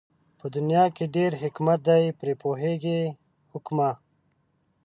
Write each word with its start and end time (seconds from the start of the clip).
په 0.39 0.45
دنيا 0.55 0.85
کې 0.95 1.05
ډېر 1.15 1.31
حکمت 1.43 1.79
دئ 1.87 2.05
پرې 2.19 2.33
پوهېږي 2.41 2.99
حُکَما 3.51 3.91